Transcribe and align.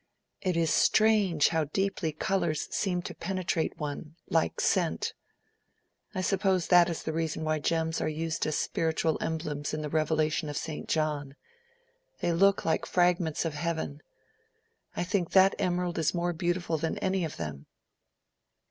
"It 0.41 0.57
is 0.57 0.71
strange 0.73 1.49
how 1.49 1.65
deeply 1.65 2.11
colors 2.11 2.67
seem 2.71 3.03
to 3.03 3.13
penetrate 3.13 3.77
one, 3.77 4.15
like 4.31 4.59
scent. 4.59 5.13
I 6.15 6.21
suppose 6.21 6.69
that 6.69 6.89
is 6.89 7.03
the 7.03 7.13
reason 7.13 7.43
why 7.43 7.59
gems 7.59 8.01
are 8.01 8.09
used 8.09 8.47
as 8.47 8.57
spiritual 8.57 9.19
emblems 9.21 9.75
in 9.75 9.83
the 9.83 9.91
Revelation 9.93 10.49
of 10.49 10.57
St. 10.57 10.87
John. 10.89 11.35
They 12.19 12.31
look 12.33 12.65
like 12.65 12.87
fragments 12.87 13.45
of 13.45 13.53
heaven. 13.53 14.01
I 14.95 15.03
think 15.03 15.33
that 15.33 15.53
emerald 15.59 15.99
is 15.99 16.15
more 16.15 16.33
beautiful 16.33 16.79
than 16.79 16.97
any 16.97 17.23
of 17.23 17.37
them." 17.37 17.67